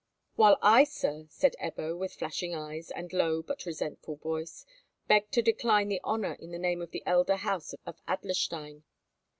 "While 0.35 0.57
I, 0.63 0.83
sir," 0.83 1.27
said 1.29 1.55
Ebbo, 1.61 1.95
with 1.95 2.15
flashing 2.15 2.55
eyes, 2.55 2.89
and 2.89 3.13
low 3.13 3.43
but 3.43 3.67
resentful 3.67 4.15
voice, 4.15 4.65
"beg 5.07 5.29
to 5.29 5.43
decline 5.43 5.89
the 5.89 6.01
honour 6.03 6.33
in 6.39 6.49
the 6.49 6.57
name 6.57 6.81
of 6.81 6.89
the 6.89 7.03
elder 7.05 7.35
house 7.35 7.75
of 7.85 7.99
Adlerstein." 8.07 8.81